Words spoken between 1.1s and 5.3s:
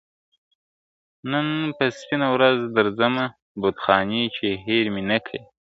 نن په سپینه ورځ درځمه بتخانې چي هېر مي نه